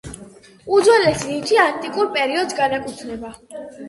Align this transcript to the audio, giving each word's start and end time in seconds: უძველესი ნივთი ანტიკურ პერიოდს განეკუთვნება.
უძველესი 0.77 1.27
ნივთი 1.31 1.59
ანტიკურ 1.63 2.09
პერიოდს 2.15 2.57
განეკუთვნება. 2.61 3.31